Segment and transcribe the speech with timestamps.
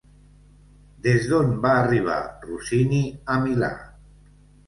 [1.07, 2.17] Des d'on va arribar
[2.47, 3.01] Rossini
[3.35, 3.73] a Milà?